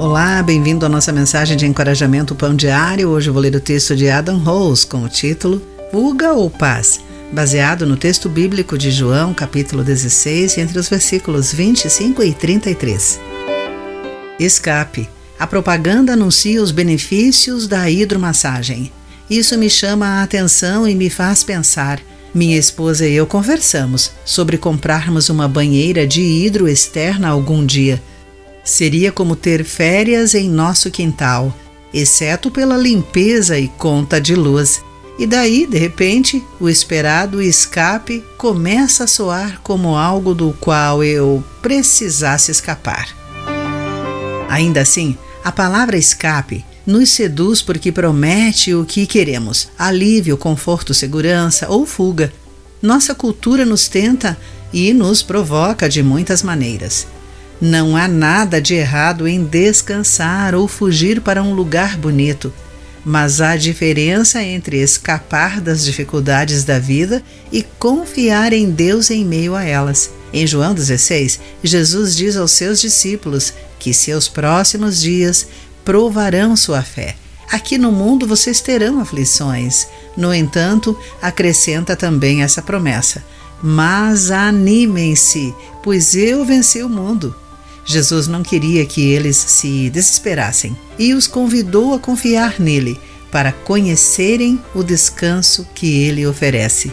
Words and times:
Olá, 0.00 0.42
bem-vindo 0.42 0.86
à 0.86 0.88
nossa 0.88 1.12
mensagem 1.12 1.58
de 1.58 1.66
encorajamento 1.66 2.34
Pão 2.34 2.56
Diário. 2.56 3.10
Hoje 3.10 3.28
eu 3.28 3.34
vou 3.34 3.42
ler 3.42 3.54
o 3.54 3.60
texto 3.60 3.94
de 3.94 4.08
Adam 4.08 4.38
Rose 4.38 4.86
com 4.86 5.04
o 5.04 5.08
título 5.10 5.60
Fuga 5.92 6.32
ou 6.32 6.48
Paz, 6.48 7.00
baseado 7.30 7.84
no 7.84 7.98
texto 7.98 8.26
bíblico 8.26 8.78
de 8.78 8.90
João, 8.90 9.34
capítulo 9.34 9.84
16, 9.84 10.56
entre 10.56 10.78
os 10.78 10.88
versículos 10.88 11.52
25 11.52 12.22
e 12.22 12.32
33. 12.32 13.20
Escape. 14.38 15.06
A 15.38 15.46
propaganda 15.46 16.14
anuncia 16.14 16.62
os 16.62 16.70
benefícios 16.70 17.68
da 17.68 17.90
hidromassagem. 17.90 18.90
Isso 19.28 19.58
me 19.58 19.68
chama 19.68 20.06
a 20.06 20.22
atenção 20.22 20.88
e 20.88 20.94
me 20.94 21.10
faz 21.10 21.44
pensar. 21.44 22.00
Minha 22.34 22.56
esposa 22.56 23.06
e 23.06 23.12
eu 23.12 23.26
conversamos 23.26 24.12
sobre 24.24 24.56
comprarmos 24.56 25.28
uma 25.28 25.46
banheira 25.46 26.06
de 26.06 26.22
hidro 26.22 26.66
externa 26.66 27.28
algum 27.28 27.66
dia. 27.66 28.02
Seria 28.64 29.10
como 29.10 29.34
ter 29.34 29.64
férias 29.64 30.34
em 30.34 30.48
nosso 30.48 30.90
quintal, 30.90 31.54
exceto 31.92 32.50
pela 32.50 32.76
limpeza 32.76 33.58
e 33.58 33.68
conta 33.68 34.20
de 34.20 34.34
luz. 34.34 34.82
E 35.18 35.26
daí, 35.26 35.66
de 35.66 35.78
repente, 35.78 36.42
o 36.58 36.68
esperado 36.68 37.42
escape 37.42 38.24
começa 38.38 39.04
a 39.04 39.06
soar 39.06 39.60
como 39.62 39.96
algo 39.96 40.34
do 40.34 40.52
qual 40.60 41.04
eu 41.04 41.44
precisasse 41.60 42.50
escapar. 42.50 43.08
Ainda 44.48 44.80
assim, 44.80 45.16
a 45.44 45.52
palavra 45.52 45.96
escape 45.96 46.64
nos 46.86 47.10
seduz 47.10 47.62
porque 47.62 47.92
promete 47.92 48.74
o 48.74 48.84
que 48.84 49.06
queremos: 49.06 49.68
alívio, 49.78 50.36
conforto, 50.36 50.94
segurança 50.94 51.68
ou 51.68 51.86
fuga. 51.86 52.32
Nossa 52.82 53.14
cultura 53.14 53.64
nos 53.64 53.88
tenta 53.88 54.38
e 54.72 54.92
nos 54.94 55.22
provoca 55.22 55.88
de 55.88 56.02
muitas 56.02 56.42
maneiras. 56.42 57.06
Não 57.60 57.94
há 57.94 58.08
nada 58.08 58.58
de 58.58 58.74
errado 58.74 59.28
em 59.28 59.44
descansar 59.44 60.54
ou 60.54 60.66
fugir 60.66 61.20
para 61.20 61.42
um 61.42 61.52
lugar 61.52 61.98
bonito, 61.98 62.50
mas 63.04 63.42
há 63.42 63.54
diferença 63.54 64.42
entre 64.42 64.78
escapar 64.78 65.60
das 65.60 65.84
dificuldades 65.84 66.64
da 66.64 66.78
vida 66.78 67.22
e 67.52 67.62
confiar 67.78 68.54
em 68.54 68.70
Deus 68.70 69.10
em 69.10 69.26
meio 69.26 69.54
a 69.54 69.62
elas. 69.62 70.10
Em 70.32 70.46
João 70.46 70.72
16, 70.72 71.38
Jesus 71.62 72.16
diz 72.16 72.34
aos 72.34 72.52
seus 72.52 72.80
discípulos 72.80 73.52
que 73.78 73.92
seus 73.92 74.26
próximos 74.26 74.98
dias 74.98 75.46
provarão 75.84 76.56
sua 76.56 76.80
fé. 76.80 77.16
Aqui 77.50 77.76
no 77.76 77.92
mundo 77.92 78.26
vocês 78.26 78.62
terão 78.62 79.00
aflições. 79.00 79.86
No 80.16 80.32
entanto, 80.32 80.98
acrescenta 81.20 81.94
também 81.94 82.42
essa 82.42 82.62
promessa: 82.62 83.22
Mas 83.62 84.30
animem-se, 84.30 85.54
pois 85.82 86.14
eu 86.14 86.42
venci 86.42 86.82
o 86.82 86.88
mundo. 86.88 87.34
Jesus 87.84 88.26
não 88.26 88.42
queria 88.42 88.84
que 88.86 89.10
eles 89.10 89.36
se 89.36 89.90
desesperassem 89.90 90.76
e 90.98 91.14
os 91.14 91.26
convidou 91.26 91.94
a 91.94 91.98
confiar 91.98 92.60
nele 92.60 92.98
para 93.30 93.52
conhecerem 93.52 94.60
o 94.74 94.82
descanso 94.82 95.66
que 95.74 96.02
ele 96.02 96.26
oferece. 96.26 96.92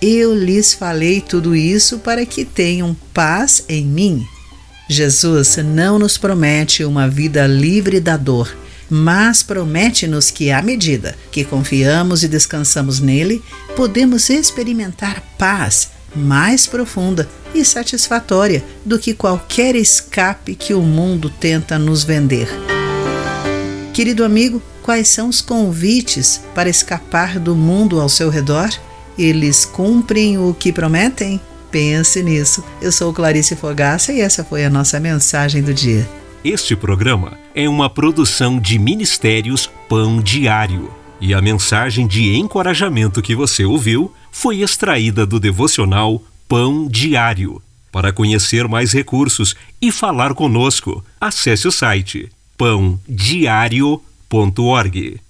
Eu 0.00 0.34
lhes 0.34 0.74
falei 0.74 1.20
tudo 1.20 1.56
isso 1.56 1.98
para 1.98 2.26
que 2.26 2.44
tenham 2.44 2.94
paz 3.14 3.64
em 3.68 3.84
mim. 3.84 4.26
Jesus 4.88 5.56
não 5.56 5.98
nos 5.98 6.18
promete 6.18 6.84
uma 6.84 7.08
vida 7.08 7.46
livre 7.46 7.98
da 7.98 8.16
dor, 8.16 8.54
mas 8.88 9.42
promete-nos 9.42 10.30
que, 10.30 10.50
à 10.50 10.62
medida 10.62 11.16
que 11.32 11.44
confiamos 11.44 12.22
e 12.22 12.28
descansamos 12.28 13.00
nele, 13.00 13.42
podemos 13.74 14.30
experimentar 14.30 15.22
paz 15.38 15.95
mais 16.16 16.66
profunda 16.66 17.28
e 17.54 17.64
satisfatória 17.64 18.64
do 18.84 18.98
que 18.98 19.14
qualquer 19.14 19.76
escape 19.76 20.54
que 20.54 20.74
o 20.74 20.82
mundo 20.82 21.30
tenta 21.30 21.78
nos 21.78 22.02
vender. 22.02 22.48
Querido 23.92 24.24
amigo, 24.24 24.62
quais 24.82 25.08
são 25.08 25.28
os 25.28 25.40
convites 25.40 26.42
para 26.54 26.68
escapar 26.68 27.38
do 27.38 27.54
mundo 27.54 28.00
ao 28.00 28.08
seu 28.08 28.28
redor? 28.28 28.68
Eles 29.18 29.64
cumprem 29.64 30.38
o 30.38 30.52
que 30.52 30.72
prometem? 30.72 31.40
Pense 31.70 32.22
nisso. 32.22 32.62
Eu 32.80 32.92
sou 32.92 33.12
Clarice 33.12 33.56
Fogaça 33.56 34.12
e 34.12 34.20
essa 34.20 34.44
foi 34.44 34.64
a 34.64 34.70
nossa 34.70 35.00
mensagem 35.00 35.62
do 35.62 35.72
dia. 35.72 36.08
Este 36.44 36.76
programa 36.76 37.38
é 37.54 37.68
uma 37.68 37.90
produção 37.90 38.60
de 38.60 38.78
Ministérios 38.78 39.68
Pão 39.88 40.20
Diário. 40.20 41.05
E 41.20 41.32
a 41.32 41.40
mensagem 41.40 42.06
de 42.06 42.36
encorajamento 42.36 43.22
que 43.22 43.34
você 43.34 43.64
ouviu 43.64 44.12
foi 44.30 44.60
extraída 44.60 45.24
do 45.24 45.40
devocional 45.40 46.22
Pão 46.46 46.86
Diário. 46.86 47.62
Para 47.90 48.12
conhecer 48.12 48.68
mais 48.68 48.92
recursos 48.92 49.56
e 49.80 49.90
falar 49.90 50.34
conosco, 50.34 51.02
acesse 51.20 51.66
o 51.66 51.72
site 51.72 52.30
pãodiario.org. 52.58 55.20